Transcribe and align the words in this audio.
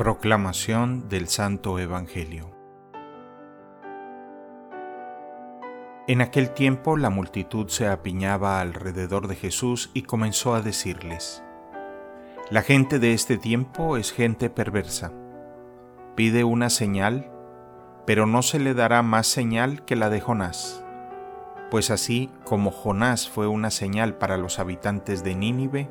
Proclamación 0.00 1.10
del 1.10 1.28
Santo 1.28 1.78
Evangelio 1.78 2.56
En 6.08 6.22
aquel 6.22 6.54
tiempo 6.54 6.96
la 6.96 7.10
multitud 7.10 7.68
se 7.68 7.86
apiñaba 7.86 8.62
alrededor 8.62 9.28
de 9.28 9.36
Jesús 9.36 9.90
y 9.92 10.00
comenzó 10.00 10.54
a 10.54 10.62
decirles, 10.62 11.44
La 12.48 12.62
gente 12.62 12.98
de 12.98 13.12
este 13.12 13.36
tiempo 13.36 13.98
es 13.98 14.10
gente 14.10 14.48
perversa. 14.48 15.12
Pide 16.16 16.44
una 16.44 16.70
señal, 16.70 17.30
pero 18.06 18.24
no 18.24 18.40
se 18.40 18.58
le 18.58 18.72
dará 18.72 19.02
más 19.02 19.26
señal 19.26 19.84
que 19.84 19.96
la 19.96 20.08
de 20.08 20.22
Jonás. 20.22 20.82
Pues 21.70 21.90
así 21.90 22.30
como 22.44 22.70
Jonás 22.70 23.28
fue 23.28 23.48
una 23.48 23.70
señal 23.70 24.14
para 24.14 24.38
los 24.38 24.60
habitantes 24.60 25.22
de 25.24 25.34
Nínive, 25.34 25.90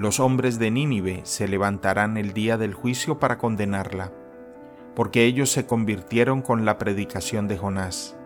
los 0.00 0.18
hombres 0.18 0.58
de 0.58 0.70
Nínive 0.70 1.20
se 1.24 1.46
levantarán 1.46 2.16
el 2.16 2.32
día 2.32 2.56
del 2.56 2.72
juicio 2.72 3.18
para 3.18 3.36
condenarla, 3.36 4.10
porque 4.96 5.26
ellos 5.26 5.50
se 5.50 5.66
convirtieron 5.66 6.40
con 6.40 6.64
la 6.64 6.78
predicación 6.78 7.48
de 7.48 7.58
Jonás. 7.58 8.16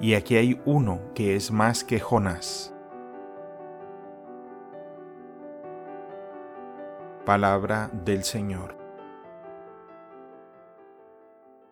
Y 0.00 0.14
aquí 0.14 0.34
hay 0.34 0.60
uno 0.64 0.98
que 1.14 1.36
es 1.36 1.52
más 1.52 1.84
que 1.84 2.00
Jonás. 2.00 2.74
Palabra 7.24 7.90
del 7.92 8.24
Señor. 8.24 8.83